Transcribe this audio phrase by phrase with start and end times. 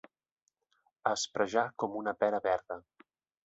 [1.11, 2.83] Asprejar com una pera verda.